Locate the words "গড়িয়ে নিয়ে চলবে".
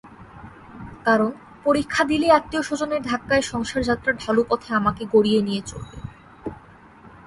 5.13-5.97